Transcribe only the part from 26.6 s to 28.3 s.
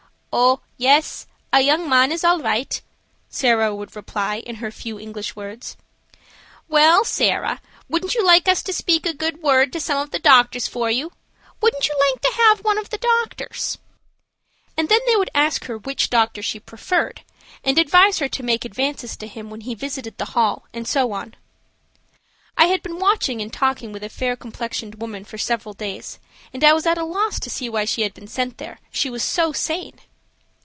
I was at a loss to see why she had been